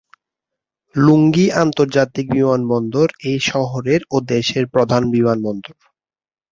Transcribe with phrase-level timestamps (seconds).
[0.95, 5.75] লুঙ্গি আন্তর্জাতিক বিমানবন্দর এই শহরের ও দেশের প্রধান বিমানবন্দর।